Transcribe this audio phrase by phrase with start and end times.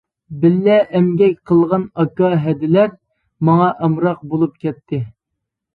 [0.43, 2.91] بىللە ئەمگەك قىلغان ئاكا-ھەدىلەر
[3.51, 5.07] ماڭا ئامراق بولۇپ كەتتى.